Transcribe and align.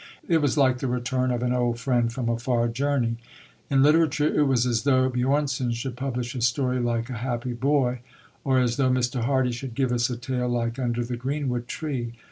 It 0.27 0.39
was 0.39 0.57
like 0.57 0.79
the 0.79 0.87
return 0.87 1.29
of 1.29 1.43
an 1.43 1.53
old 1.53 1.79
friend 1.79 2.11
from 2.11 2.27
a 2.27 2.39
far 2.39 2.67
journey. 2.67 3.17
In 3.69 3.83
literature 3.83 4.25
it 4.33 4.45
was 4.47 4.65
as 4.65 4.81
though 4.81 5.11
Björnson 5.11 5.75
should 5.75 5.95
publish 5.95 6.33
a 6.33 6.41
story 6.41 6.79
like 6.79 7.11
A 7.11 7.17
Happy 7.19 7.53
Boy, 7.53 7.99
or 8.43 8.57
as 8.59 8.77
though 8.77 8.89
Mr. 8.89 9.23
Hardy 9.25 9.51
should 9.51 9.75
give 9.75 9.91
us 9.91 10.09
a 10.09 10.17
tale 10.17 10.49
like 10.49 10.79
Under 10.79 11.05
the 11.05 11.17
Greenwood 11.17 11.67
Tree. 11.67 12.13